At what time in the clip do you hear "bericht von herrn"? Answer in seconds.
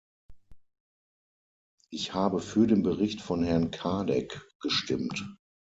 2.81-3.69